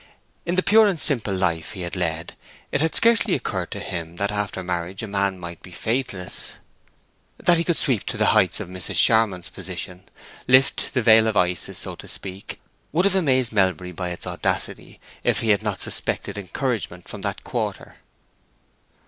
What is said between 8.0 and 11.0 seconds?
to the heights of Mrs. Charmond's position, lift